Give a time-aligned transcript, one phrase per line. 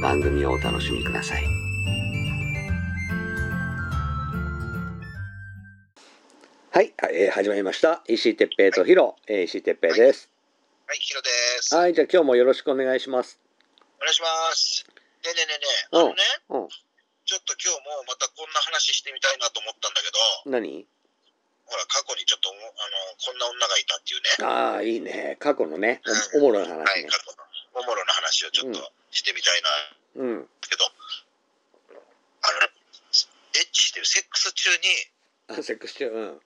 [0.00, 1.44] 番組をお楽しみください。
[6.72, 8.02] はい、えー始まりました。
[8.08, 10.30] 石井哲平とヒロ、えー石井哲平です。
[10.86, 11.28] はい、ヒロで
[11.60, 11.74] す。
[11.74, 13.38] はい、じゃあ今日もよろしくお願いします。
[14.00, 14.86] お願いします。
[14.88, 15.60] ねえねえね
[15.92, 20.88] えうんねえ、あのね、うん、ちょっと今日もまたこんな話してみたいなと思ったんだけど、何？
[21.68, 22.64] ほら、過去にちょっとあの、
[23.20, 25.36] こんな女がいたっていうね、ああ、いいね。
[25.38, 26.00] 過去のね、
[26.40, 27.10] おおもろなはい、話ね。
[27.12, 28.80] 過去のおもろな話をちょっと
[29.10, 30.48] してみたいな、うん。
[30.62, 32.72] けど、あのね、
[33.54, 36.40] エッチしてるセックス中に、あセックス中、うん。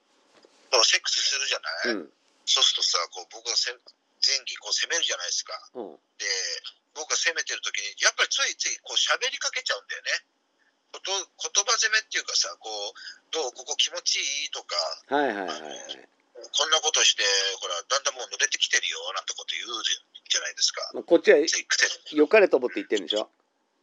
[0.84, 2.12] セックスするじゃない、うん。
[2.44, 3.78] そうするとさ、こう僕がせん
[4.24, 5.52] 前期こう攻めるじゃないですか。
[5.74, 5.96] うん。
[6.18, 6.26] で、
[6.94, 10.24] 僕が攻めてる時に、やっぱりついついこう喋りかけちゃうんだよね。
[10.94, 12.94] こと言葉攻めっていうかさ、こう、
[13.34, 14.76] どうここ気持ちいいとか、
[15.10, 16.08] はいはいはいはい。
[16.54, 17.22] こんなことして、
[17.60, 20.90] ほら、だんだんもう濡れてきてるよ、なんてこと言うじゃないですか。
[20.94, 21.38] まあ、こっちは
[22.12, 23.30] 良かれと思って言ってるんでしょ？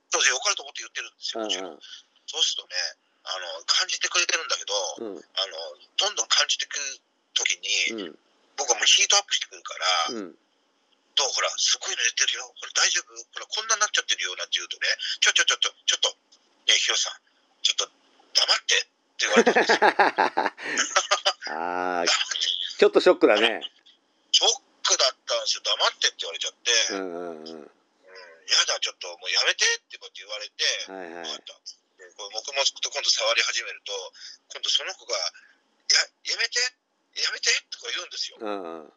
[0.09, 1.80] そうですよ、よかれと思って言ってるんですよ、うんもちろん。
[2.28, 2.75] そうするとね、
[3.23, 4.74] あの、感じてくれてるんだけど、
[5.13, 5.22] うん。
[5.22, 7.00] あの、どんどん感じてくる
[7.34, 7.59] 時
[7.96, 8.19] に、うん。
[8.57, 9.74] 僕はもうヒートアップしてくるか
[10.13, 10.35] ら、うん。
[11.16, 12.47] どうほら、すごい濡れてるよ。
[12.59, 13.13] これ大丈夫？
[13.13, 14.35] ほら、こんなになっちゃってるよ。
[14.35, 14.88] なんて言うとね、
[15.19, 16.16] ちょちょちょちょ、ちょっと、ね
[16.72, 17.19] え、ヒロさん、
[17.62, 17.91] ちょっと
[18.34, 18.88] 黙ってっ
[19.19, 19.80] て言われてるんですよ。
[21.51, 23.62] ああ、ちょっとショックだね。
[24.31, 24.50] ショッ
[24.88, 25.63] クだったんですよ。
[25.66, 27.72] 黙ってって言われちゃって、ううん、んうんうん。
[28.52, 31.41] やだ、ちょっともうやめてってこうやって言われて、はいはい
[32.18, 33.94] こう僕も今度触り始めると、
[34.50, 36.01] 今度その子が、や、
[36.34, 36.57] やめて、
[37.13, 38.38] やめてとか言うんですよ。
[38.41, 38.94] うんうん。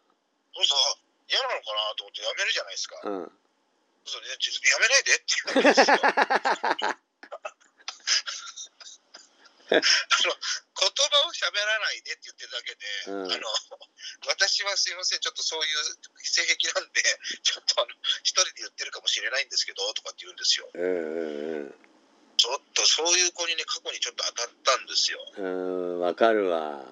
[0.56, 2.97] そうそう、嫌なのかなと思ってやめるじゃないですか。
[3.04, 3.33] うん。
[4.09, 6.00] そうね、ちょやめないでって言うんですよ。
[9.75, 10.37] あの
[10.84, 13.49] 言葉を喋らないでって言ってるだけで、うんあの
[14.28, 17.03] 私はすいません、ちょっとそういう性癖なんで、
[17.43, 17.91] ちょっとあの
[18.22, 20.69] 一人で言ってるかもしれないんですけどとかって言うんですよ。
[20.75, 21.95] うんうん
[22.37, 25.19] ちょっとそういう子にね、過去にちょっと当たったんですよ。
[25.39, 25.95] うん。
[25.95, 26.84] うん、わかるわ。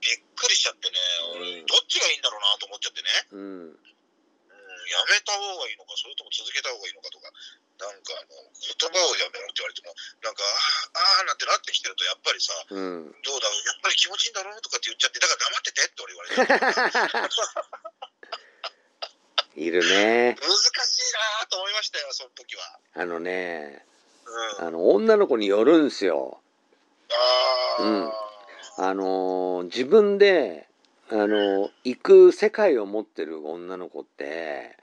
[0.00, 0.96] びっくりしちゃってね、
[1.34, 3.40] うん俺、どっちがいいんだろうなと思っちゃってね、うん。
[3.40, 7.28] うん、やめた方がいいのか、それとも続けた方がいいのかとか、
[7.78, 13.06] なんかあの言葉をやめろって言われても、なんか、あーあーなんてなってきてると、やっぱりさ、うん。
[13.22, 17.38] どうだろう、やっぱり気持ちいいんだろうとかって言っちゃって、だから黙っててって俺言われて、
[19.62, 20.36] いるね。
[20.40, 21.12] 難しい
[21.42, 22.62] なと思いましたよ、その時は。
[22.94, 23.84] あのね、
[24.58, 26.40] うん、あの、女の子によるんすよ。
[27.78, 28.12] あー、うん
[28.80, 30.68] あのー自分で、
[31.10, 34.76] あのー行く世界を持ってる女の子って、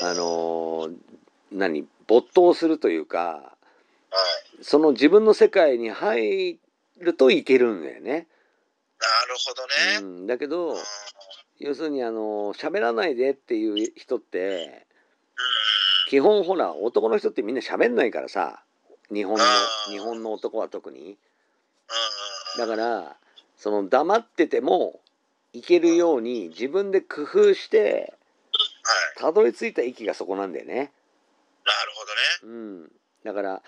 [0.00, 0.96] うん、あのー
[1.52, 3.56] 何、没頭するというか、は
[4.60, 6.58] い、その自分の世界に入
[6.98, 8.10] るといけるんだよね。
[8.10, 9.72] なるほどね。
[10.00, 10.24] ううん。
[10.24, 10.76] ん、だけど、
[11.58, 14.86] 要するにあの喋らないでっていう人って
[16.08, 18.62] 基本ほら男の人ってみんな喋んないからさ。
[19.10, 19.44] 日本の
[19.90, 21.16] 日本の男は特に。
[22.58, 23.16] だから
[23.56, 25.00] その黙ってても
[25.52, 28.12] いけるように自分で工夫して
[28.52, 30.92] はい、たどり着いた域がそこなんだよね。
[31.68, 32.54] なるほどね。
[32.54, 32.92] うん、
[33.24, 33.60] だからうん。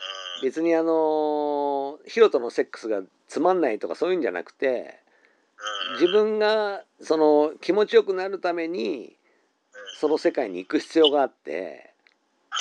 [0.43, 5.01] 別にあのヒロとのセックスがつまんないとかそういうんじゃなくて
[5.91, 6.01] うん。
[6.01, 9.17] 自分がその気持ちよくなるために
[9.75, 9.81] うん。
[9.99, 11.93] その世界に行く必要があって
[12.49, 12.59] は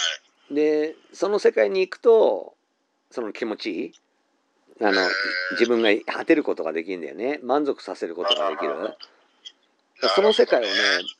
[0.51, 0.55] い。
[0.55, 2.55] でその世界に行くと
[3.11, 3.93] その気持ちいい
[4.81, 5.01] あの
[5.51, 7.39] 自分が果てることができるんだよね。
[7.43, 8.95] 満足させることができる。
[10.15, 10.69] その世界をね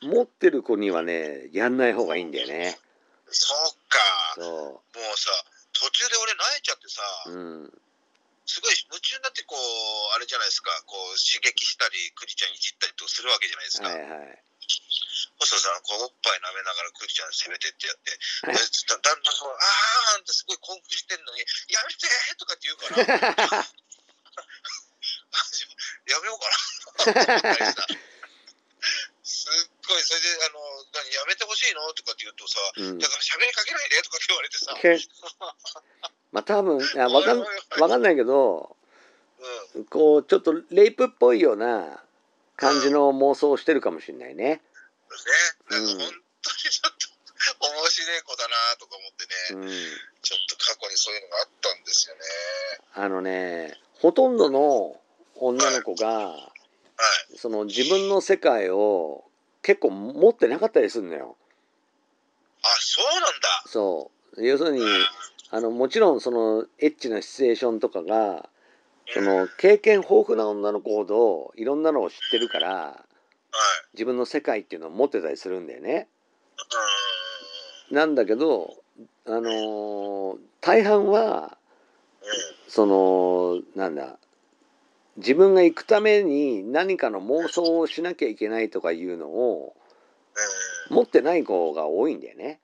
[0.02, 2.78] 持ってる子にはねやんない方がいいんだよね。
[3.26, 3.98] そうか。
[4.38, 5.30] そもうさ、
[5.74, 7.80] 途中で俺泣いちゃってさ、ううん
[8.50, 13.88] すごい夢中になってこう、あれじゃないですか、こう刺激したり、クリちゃんいじったりとかするわけじゃないですか。
[13.90, 14.42] はいはい
[15.40, 18.10] 細田さん、こう、おっぱい舐めながらクリちゃん攻めてってやって、
[18.44, 21.40] はいでだだんだんこう、あーんってすごい興奮してんのに、
[21.72, 23.66] やめてーとかって言うから、
[26.06, 27.86] やめようかな。
[29.24, 30.62] すっごい、それで、あの、
[30.94, 31.82] 何、やめてほしいの？
[31.92, 32.98] とかって言うとさ、うん。
[32.98, 34.70] だから喋りかけないでとかって言われてさ、
[36.32, 38.76] まあ多分いやわかんわかんないけど
[39.74, 42.02] うん、こうちょっとレイプっぽいような
[42.56, 44.44] 感じの妄想をしてるかもしれないね。
[44.44, 44.60] ね、
[45.70, 46.12] なんか本当に
[46.42, 49.68] ちょっと面白い子だなとか思ってね、うん、
[50.22, 52.20] ちょっと過去にそういうのがあったんですよね。
[52.94, 55.00] あのねほとんどの
[55.36, 56.50] 女の子がは
[57.32, 57.38] い。
[57.38, 59.24] その自分の世界を
[59.62, 61.36] 結構持ってなかったりするのよ。
[62.62, 63.62] あ、そうなんだ。
[63.66, 64.82] そう要するに
[65.50, 68.48] あのもちろんそのエッチなシチュエーションとかが
[69.12, 73.06] その経験豊富な女の子ほどいろんなのを知ってるからは
[73.92, 73.94] い。
[73.94, 76.06] 自分の世界っていうのを持ってたりするんだよね。
[77.90, 78.76] うなんだけど
[79.26, 81.56] あのー大半は。
[82.68, 84.18] そのなんだ
[85.20, 89.74] 自分が行くために何かの妄想をしなきゃいけないとかいうのを
[90.90, 90.96] うん。
[90.96, 92.60] 持ってない子が多いんだよね。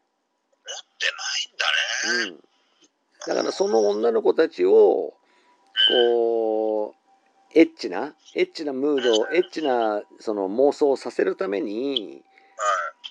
[0.66, 2.30] 持ってないんだね。
[2.30, 2.40] うん、
[3.26, 5.14] だからその女の子たちを
[5.88, 6.94] こ
[7.54, 12.22] うエッチなエッチなムードエッチなその妄想をさせるためにはい。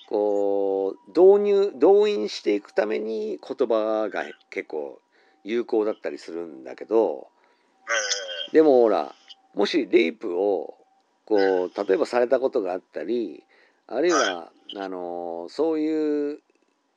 [0.08, 5.00] こう導入動員していくために言葉が結構
[5.42, 8.52] 有効だったりするんだけどうん。
[8.52, 9.14] でもほら
[9.56, 10.76] もしレイプを
[11.24, 13.42] こう例えばされたことがあったり
[13.88, 16.38] あるいはあのそういう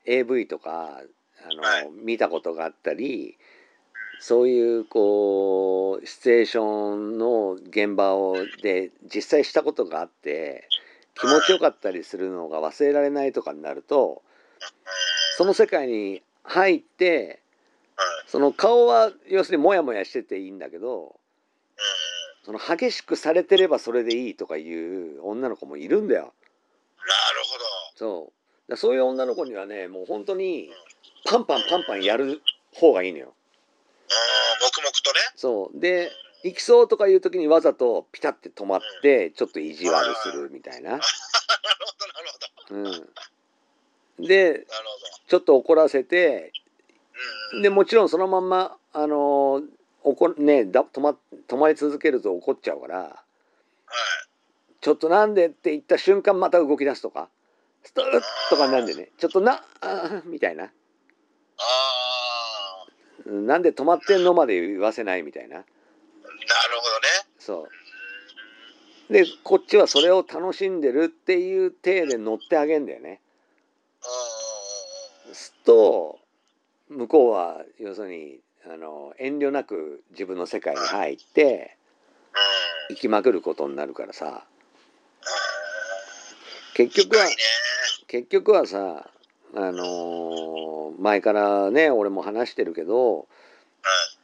[0.06, 1.02] AV とか
[1.46, 3.38] あの、はい見たことがあったり
[4.20, 10.68] そういうこうシチュエーションの現場をで実際したことがあって
[11.16, 14.22] 気持ちよかったりするのが忘れられないとかになると
[15.38, 17.42] その世界に入って
[17.96, 18.08] はい。
[18.28, 21.19] その顔は要するにモヤモヤしてていいんだけどうん。
[22.50, 26.22] その激しくされてればそれでいいとかいう女の子もいるんだよ。
[26.22, 26.34] なる
[27.46, 27.64] ほど。
[27.96, 28.32] そ
[28.72, 30.68] うそういう女の子にはねもう本当に
[31.26, 32.42] パンパンパンパンやる
[32.74, 33.28] 方がいいのよ。
[33.28, 34.66] うん。
[34.66, 35.20] 黙々とね。
[35.36, 36.10] そうで
[36.44, 40.94] 行きそうとかいう時にわざとピタって止まってちょっと意地悪するみたいな。
[40.94, 41.04] なる
[41.86, 43.10] ほど、なるほど。
[44.20, 44.66] うん、で。
[45.28, 46.52] ちょっと怒らせて
[47.54, 47.62] うん。
[47.62, 49.62] でもちろんそのまんまあの
[50.04, 51.16] 怒ねだ止ま
[51.48, 53.18] 止まり続けると怒っちゃうからはい。
[54.82, 57.30] ちょっとなんでって言った瞬間また動き出すとか
[57.84, 58.06] ストッ
[58.50, 59.10] とかなんでね。
[59.18, 59.64] ちょっとな
[60.26, 60.72] みたいな。
[63.26, 65.56] なんで止まってんのまで言わせないみたいな。
[65.56, 65.66] なる
[66.24, 66.30] ほど
[67.00, 67.30] ね。
[67.38, 67.68] そ
[69.10, 69.14] う。
[69.14, 73.22] でこっちはそれを楽しんでるっていう体で乗ってあげんだよね。
[75.28, 75.36] うん。
[75.36, 76.20] すっと
[76.90, 78.40] 向こうは要するに
[78.72, 81.76] あの遠慮なく自分の世界に入って
[82.90, 82.96] うん。
[82.96, 84.30] 生きまくることになるからさう
[86.84, 86.86] ん。
[86.86, 87.26] 結局は。
[88.08, 89.10] 結局はさ
[89.56, 93.28] あの前からね俺も話してるけど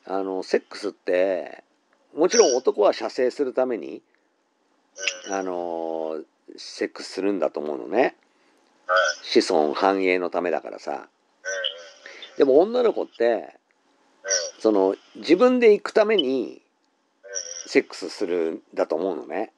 [0.06, 1.64] あのセックスって
[2.16, 4.04] もちろん男は射精するために
[5.28, 5.34] うん。
[5.34, 6.20] あの
[6.56, 8.16] セックスするんだと思うのね
[8.86, 9.42] はい。
[9.42, 12.38] 子孫繁栄のためだからさうん。
[12.38, 13.65] でも女の子ってうん。
[14.66, 16.60] その自分で行くために
[17.24, 17.70] うん。
[17.70, 19.52] セックスするんだと思うのね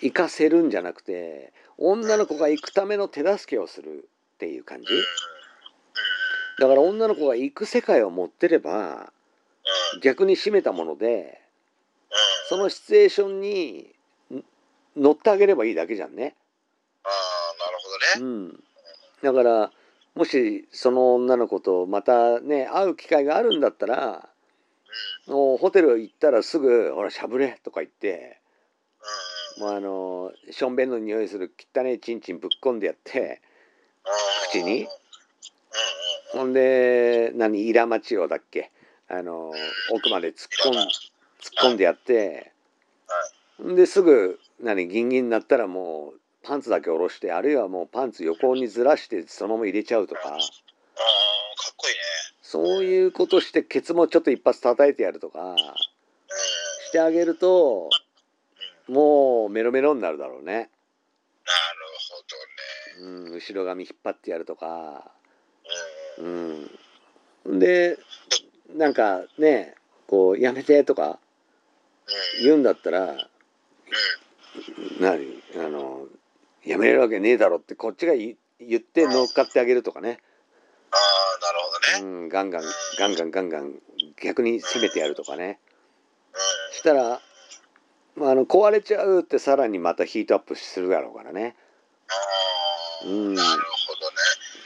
[0.00, 0.06] うん。
[0.06, 4.86] 行かせるんじゃなくて女の子が行くための手助けをするっていう感じ
[6.60, 9.12] だから女の子が行く世界を持ってれば
[10.00, 11.40] 逆に締めたもので
[12.48, 13.92] そのシチュエーションに
[14.32, 14.44] ん
[14.96, 16.36] 乗ってあげればいいだけじゃんね。
[17.02, 18.62] ああ、なるほどね。
[19.24, 19.72] うん、だから
[20.14, 24.28] もしその女の子とまたね会う機会があるんだったら
[25.26, 28.38] もうホテル行ったらすぐ「ほらしゃぶれ」とか言って
[29.58, 29.64] うん。
[29.64, 33.40] もうあのしょんべんの匂いする汚いチンチンぶっ込んでやって
[34.04, 34.08] う
[34.48, 34.50] ん。
[34.50, 34.82] 口に
[36.34, 36.40] うん。
[36.40, 38.70] ほんで何イラマチオだっけ
[39.08, 39.52] あの
[39.92, 40.88] 奥まで突っ込ん突っ
[41.70, 42.52] 込んでやって
[43.62, 50.38] んですぐ何ギンギンになったらもうパンツだけ下ろしてあるいはもうパンツ横にずらしてそのまま入れちゃうとかああ、かっ
[51.76, 52.00] こいいね。
[52.42, 55.56] そういうことしてケツもちょっと一発叩いてやるとかうん。
[55.56, 57.90] してあげると
[58.88, 60.68] もうメロメロになるだろうね、なる
[62.98, 63.28] ほどね。
[63.28, 65.10] うん、後ろ髪引っ張ってやるとか、
[66.18, 66.70] うん。
[67.44, 67.98] うん、で
[68.74, 69.74] なんかね
[70.08, 71.20] こうやめてとか
[72.38, 72.44] うん。
[72.44, 73.18] 言うんだったらうん。
[75.00, 75.40] 何？
[75.56, 76.06] あの
[76.64, 80.18] やめれるわけねえだろってこっちが言言って乗っかってあげるとかね、
[80.90, 81.58] ああ、なる
[81.98, 82.22] ほどね。
[82.22, 82.62] うん、ガンガン
[82.98, 83.74] ガンガンガンガン
[84.22, 85.58] 逆に攻めてやるとかね
[86.34, 86.36] う
[86.72, 86.74] ん。
[86.74, 87.20] したら、
[88.16, 91.56] まあ、あの壊れちゃうってさらにまたヒートアップするだろうからね
[92.08, 94.16] ああ、うんなるほどね。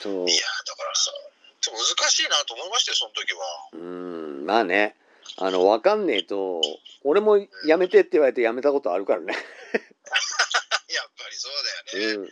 [0.01, 1.11] そういや、だからさ、
[1.61, 3.41] ちょっと難しいなと思いましたよ、その時は。
[3.73, 3.77] う
[4.43, 4.97] んまあね
[5.37, 6.61] あの分かんねえと
[7.03, 9.35] 俺もやめてって言われてやめたことあるからね、
[11.25, 11.53] ぱりそう
[11.97, 12.15] だよね。
[12.15, 12.31] うん、うん。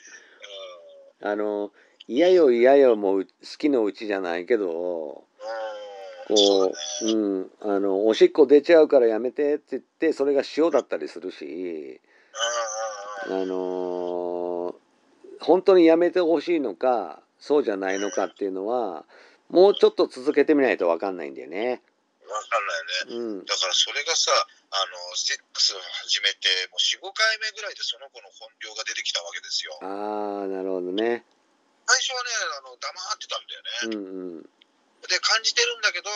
[1.25, 1.73] あの
[2.07, 5.27] 嫌よ嫌よもう好きのうちじゃないけどこ
[6.29, 6.73] だね。
[7.03, 12.01] う、うん、あのおしっこ出ちゃうからやめてって言ってそれが塩だったりするし。
[13.29, 14.83] あのー
[15.43, 19.05] 本当にやめてほしいのかそうじゃないのかっていうのは
[19.51, 21.83] もうちょっと続けてみないと分かんないんだよね。
[22.23, 22.39] わ
[23.07, 23.27] かんないね。
[23.27, 24.31] うん、だからそれがさ、
[24.73, 29.77] あの、セックスを始めて、もう4、5回目ぐらいでその子の本領が出てきたわけですよ。
[29.85, 31.25] あーなるほどね。
[31.85, 33.85] 最初はね、あの黙ってたんだよね。
[33.85, 34.49] うんうん
[35.03, 36.09] で、感じてるんだけど、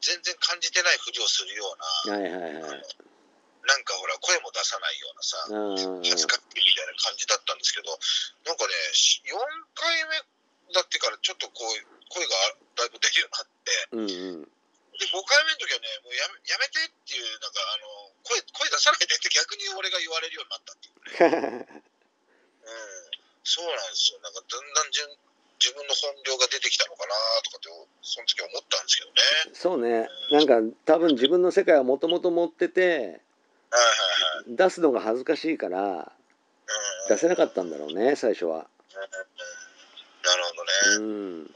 [0.00, 1.66] 全然感じてないふりをするよ
[2.06, 2.84] うな、はいはいはい。
[3.66, 5.36] なんかほら、声も出さないようなさ、
[6.08, 7.90] 恥ずかしいみたいな感じだったんですけど、
[8.46, 8.72] なんかね、
[9.28, 9.34] 4
[9.74, 10.16] 回目
[10.72, 11.74] だってからちょっとこう、
[12.08, 12.30] 声が
[12.78, 14.48] だいぶ出るようになって、うんうん
[15.00, 21.64] で、5回目の時はね、もうやめやめてっていう、なんかあの、声、声出さないでって逆に俺が言われるようになったっていう。
[21.64, 21.80] ね。
[22.64, 23.00] うん。
[23.42, 24.20] そうなんですよ。
[24.20, 25.30] なんかだんだんじゅん
[25.60, 27.12] 自分の本領が出てきたのかな
[27.44, 27.68] とかって、
[28.00, 29.20] その時思ったんですけどね。
[29.52, 33.16] そうねなんか多分自分の世界はもともと持っててはいはいは
[34.52, 34.56] い。
[34.56, 37.08] 出すのが恥ずかしいからうん。
[37.08, 38.56] 出せなかったんだろうね最初は。
[38.56, 39.00] うん。
[40.22, 40.70] なるほどね。
[40.96, 41.50] うん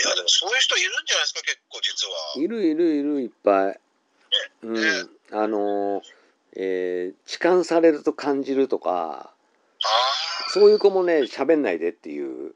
[0.00, 2.14] いや、でもそういう人いるんじゃないですか、結構実は。
[2.36, 3.80] いるいるいるいっぱい。
[4.62, 6.02] うん、あの
[6.56, 12.54] えー痴漢されると感じるとかああ、そういう子もね喋んないでっていう、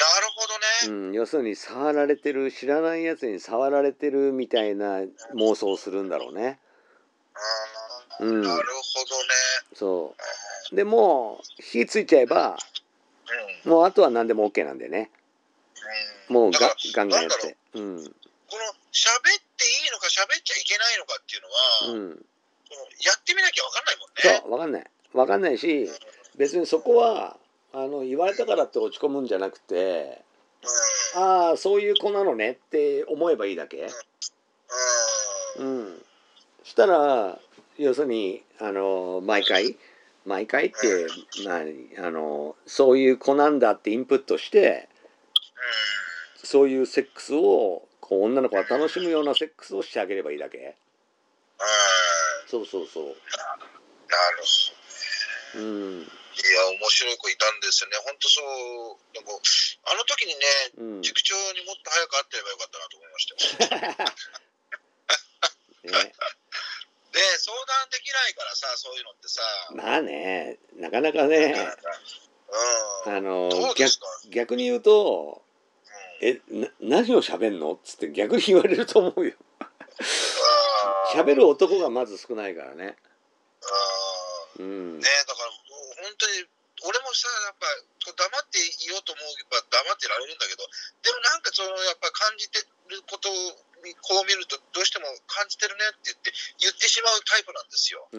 [0.00, 1.06] なるほどね。
[1.06, 5.00] うん、要するに触られてる知らないやつに触られてるみたいな
[5.34, 6.58] 妄想をするんだろうね。
[7.34, 8.64] あーうんなるほどね。
[9.74, 10.14] そ
[10.72, 12.56] うでもう火ついちゃえば
[13.64, 13.70] うん。
[13.70, 15.19] もうあとは何でも OK なんでねうん、
[16.30, 16.58] もうが
[16.94, 17.56] ガンガンやって。
[17.74, 18.14] うん
[18.50, 22.26] この喋っていいのか喋っちゃいけないのかっていうのは、うん、
[23.04, 24.40] やってみなきゃ分かんないもんね。
[24.42, 25.88] そう分かんない分かんないし
[26.36, 27.36] 別にそこは
[27.72, 30.22] あの言われたからって落ち込むんじゃなくて
[31.16, 31.22] うん。
[31.22, 33.88] ああそういう子なのねって思えばいいだけ。
[35.58, 35.66] うん。
[35.66, 36.02] うん、
[36.64, 37.38] したら
[37.78, 39.76] 要するにあの毎回
[40.26, 41.06] 毎回って、
[41.44, 41.58] ま
[42.02, 44.88] あ、あのそういう子なんだってインプットして
[46.44, 50.76] そういうセックスをこう女の子が楽しむようなセックスをしてあげればいいだけ。
[52.46, 53.16] そうそうそうなる
[55.54, 55.62] ほど。
[55.62, 55.64] う
[56.00, 57.96] んいや、面白い子いたんですよね。
[58.06, 59.32] 本当そう、なんか
[59.92, 60.46] あの時にね、
[60.78, 63.34] うん塾長にもっと早く会ってればよかったなと思いました
[63.76, 64.10] よ。
[65.90, 66.12] ね、
[67.12, 69.42] で、相談できないからさ、そういうのってさ。
[69.72, 71.54] まあねなかなかね
[73.06, 73.16] うん。
[73.16, 73.98] あの逆
[74.30, 75.49] 逆に言うと「うん、
[76.20, 79.34] えな何を喋んの?」っつって逆に言われると思うよ。
[81.12, 82.96] 喋る男がまず少ないからね。
[83.62, 83.66] あ
[84.58, 84.98] うん。
[84.98, 86.46] ーねだからもう本当に、
[86.82, 87.66] 俺もさ、やっぱ
[88.12, 90.64] 黙っていようと思えば黙ってられるんだけど、
[91.02, 93.32] でもなんかその、やっぱ感じてることを
[94.00, 98.08] こう見ると、どうしても感じてるねって言って、言ってしまうタイプなんですよ。
[98.14, 98.16] あ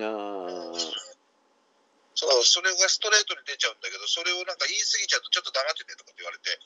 [2.14, 6.60] そう、それがストレートに出ちゃうんだけど、それをなんか言い過ぎちゃうと、ちょっと黙っててとかって言われて、ー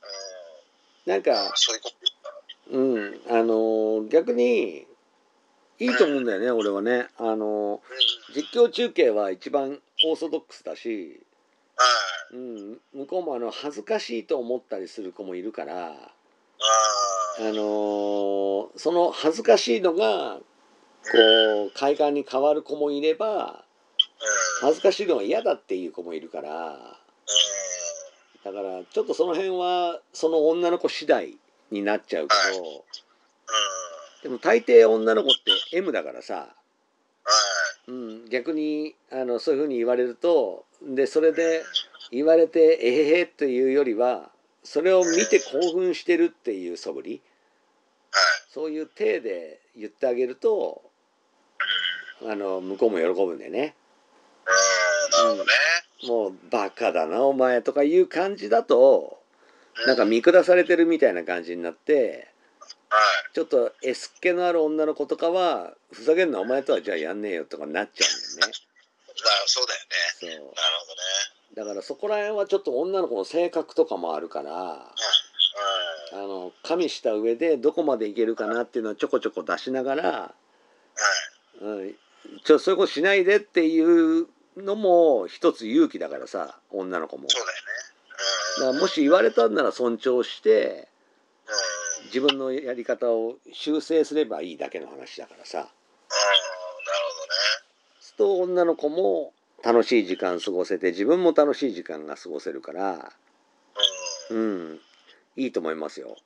[0.00, 0.51] なん
[1.06, 1.54] うん、か
[2.70, 2.78] う。
[2.78, 4.86] んあの逆に
[5.78, 7.80] いいと思うんだよね俺はねあの、
[8.34, 11.20] 実況中継は一番オーソドックスだし、
[12.32, 15.94] うん、向こうもあの恥ずかしいと思ったりする子もいるから
[17.40, 20.42] あのその恥ずかしいのが、こ
[21.68, 23.64] う快感に変わる子もいれば、
[24.60, 27.00] 恥ずかしいのが嫌だっていう子もいるから
[28.44, 31.36] だからちょっとその辺はその女の子次第
[31.70, 32.80] になっちゃうけど、うん、うん、
[34.22, 35.32] でも大抵女の子っ
[35.70, 36.48] て M だからさ、は
[37.88, 37.90] い。
[37.90, 41.62] うん、逆にあのそういうふうに言われるとでそれで
[42.10, 44.30] 言われてえへへというよりは
[44.62, 47.10] それを見て興奮してるっていう素振り。
[47.10, 47.20] はい。
[48.50, 50.82] そういう体で言ってあげると
[52.22, 53.74] あの向こうも喜ぶんでね。
[55.20, 55.50] うん、なるほどね。
[56.06, 59.18] もうバカだなお前とかいう感じだと
[59.86, 62.28] なんか見下されてるみたいな感じになって
[62.92, 62.98] は
[63.30, 63.34] い。
[63.34, 68.54] ちょっと S っ気のある女の子とかはふざけんなお前とはじゃあやんねえよとかなっちゃうんだよね。
[69.46, 69.86] そうだよね。
[70.20, 70.58] そうなるほどね。
[71.54, 74.92] だからそこら辺はちょっと女の子の性格とかもあるからは
[76.12, 76.14] い。
[76.14, 80.34] あの加味した上でどこまでいけるかなっていうのをちょこちょこ出しながら、は
[81.62, 81.64] い。
[81.64, 81.94] うん、
[82.44, 87.28] ちょそういうことしないでっていうのも一つ勇気だからさ女の子も。
[87.28, 87.62] そうだよね。
[88.58, 88.66] うん。
[88.66, 90.88] だからもし言われたんなら尊重して
[92.02, 92.06] うん。
[92.06, 95.76] 自分のやり方を修正すればいいだけの話だからさああ、なる
[98.00, 99.32] そうすると女の子も
[99.64, 103.12] 楽しい時間過ごせて自分も楽しい時間が過ごせるから
[104.28, 104.42] ほどね。
[104.42, 104.70] うん。
[104.72, 104.80] うん
[105.34, 106.16] いいと思いますよ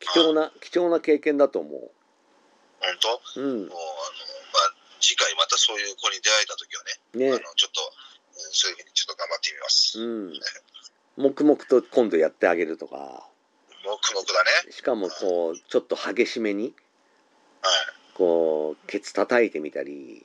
[0.00, 1.90] 貴重な貴重な経験だと思本
[3.34, 3.40] 当？
[3.40, 3.72] ううんもう、あ、
[5.00, 8.08] 次回またそういう子に出会えた時はね、あねの、ちょっと、うん
[8.52, 10.00] そういうふうにちょっと頑張ってみます。
[10.00, 10.32] うん
[11.16, 13.28] 黙々と今度やってあげるとか
[13.84, 14.72] 黙々だね。
[14.72, 16.74] しかもこうちょっと激しめにはい。
[18.14, 20.24] こうケツ叩いてみたり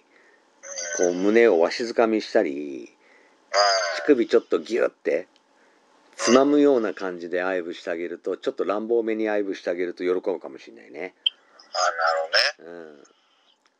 [0.99, 1.11] うん。
[1.13, 2.93] こう胸をわしづかみしたり
[3.51, 5.27] はい乳首ちょっとギュッて
[6.15, 11.15] つまむような感じで愛撫してあげるとちょっと乱暴めに愛撫してあげると喜ぶかもしれないね。
[11.73, 12.81] あなるほどね。
[12.85, 13.03] うん、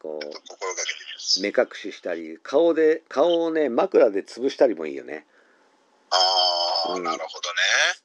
[0.04, 0.20] こ。
[0.22, 5.26] う目隠ししたり顔で顔をね枕で潰したりもいいよね。
[6.12, 7.56] ああ、うんなるほどね。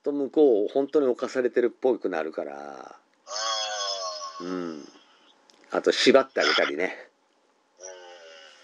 [0.02, 3.00] と向こう本当に侵されてるっぽくなるから、あ
[4.40, 4.88] あ、うん、
[5.72, 6.96] あと縛ってあげたりね、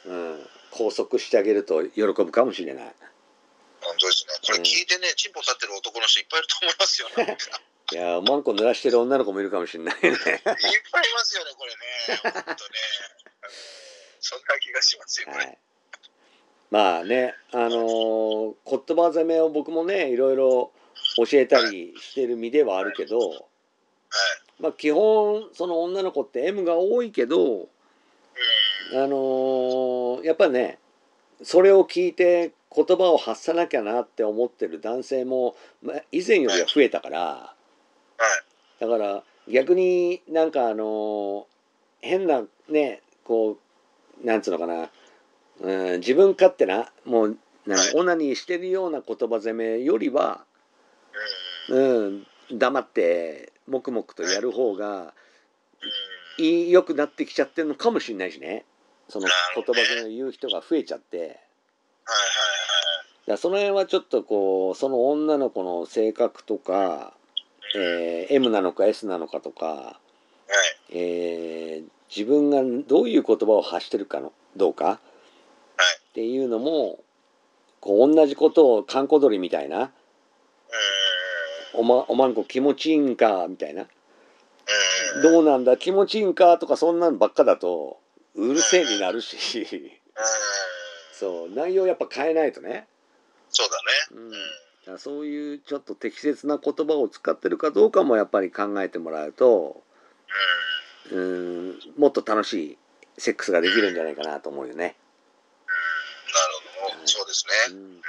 [0.06, 0.32] うん。
[0.32, 2.94] うん、拘束してあげると喜ぶかもしれない。
[3.82, 4.34] 本当ですね。
[4.46, 7.32] これ聞いてね、チンポ立ってる男の人いっぱいいると思いますよね。
[7.32, 7.36] い っ
[7.92, 10.00] いやマンコ濡らしてる女の子もいるかもしれないね。
[10.10, 11.72] ぱいいますよね、これ
[12.16, 12.32] ね。
[12.32, 12.56] 本当ね。
[13.44, 13.84] うん
[14.26, 15.28] そんな気がしますよ。
[15.30, 15.58] はい、
[16.70, 20.72] まあねあのー言葉攻めを僕もねいろいろ
[21.18, 23.44] 教えたりしてる身ではあるけど、はい。
[24.60, 27.68] まあ、基本その女の子って M が多いけど、
[28.92, 28.98] うん。
[28.98, 30.78] あのーやっぱね
[31.42, 37.54] それを聞いて言葉を発さなきゃなって思ってる男性も、まあ、以前よりは増えたからは
[38.78, 38.80] い。
[38.80, 41.44] だから逆になんかあのー
[42.00, 43.58] 変なねこ
[44.22, 44.90] うなんつうのかな、
[45.60, 50.44] うん、自分勝手なもう何、はいオナニーしてるような言葉攻めよりは、
[51.68, 51.94] うん。
[51.96, 52.26] うん、
[52.58, 55.14] 黙って黙々とやる方が
[56.38, 56.44] うん。
[56.44, 58.64] いい良くなってきちゃってるのかもしれないしね
[59.08, 61.40] その言葉攻めを言う人が増えちゃって。
[63.26, 67.14] だその辺はちょっとこうその女の子の性格とか、
[67.76, 69.98] えー M なのか S なのかとか。
[70.90, 71.84] えー
[72.14, 74.84] 自分がどういう言葉を発してるかのどうか？
[74.86, 74.98] はい。
[76.10, 77.00] っていうのも
[77.80, 79.90] こう同じことをかんこ鳥みたいな
[81.74, 81.80] うん。
[81.80, 85.22] おまおまんこ気持ちいいんかみたいなうん。
[85.22, 85.76] どうなんだ？
[85.76, 87.98] 気持ちいいんかとかそんなんばっかだと
[88.36, 89.90] うるせえになるしうん。
[91.12, 92.86] そう内容やっぱ変えないとね、
[93.48, 93.76] そうだ
[94.12, 94.42] うん、だね。
[94.84, 99.82] からそういうちょっと適切な言葉を使ってるかどうかもやっぱり考えてもらうと
[101.10, 101.78] うん。
[101.96, 102.78] もっと楽しい
[103.18, 104.78] セックスができるんじゃないかなと思うよね。
[104.78, 104.88] な
[106.90, 107.06] るほど。
[107.06, 107.76] そうですね。
[107.76, 108.04] うん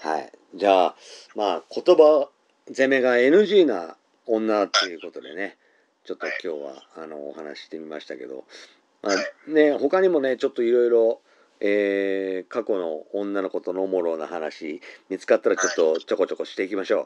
[0.00, 0.94] はい、じゃあ
[1.34, 2.28] まあ言葉
[2.68, 5.56] 攻めが NG な女っていうことでね
[6.04, 8.44] ちょっと今日はあのお話ししてみましたけど、
[9.02, 11.20] まあ、ね他にもねちょっといろいろ
[11.60, 17.04] えー過去の女の子とのおもろな話見つかったらちょっとちょこちょこしていきましょは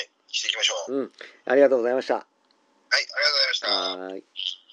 [0.00, 0.08] い。
[0.28, 0.92] していきましょう。
[0.92, 0.96] う。
[0.98, 1.12] うん、
[1.46, 2.26] ありがとうございました。
[2.90, 3.02] はい。
[3.02, 3.70] ありがとうございました。
[3.70, 4.67] は。